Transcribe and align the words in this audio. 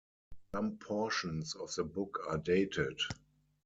Some 0.51 0.77
portions 0.77 1.53
of 1.53 1.75
the 1.75 1.83
book 1.83 2.21
are 2.27 2.39
dated. 2.39 2.99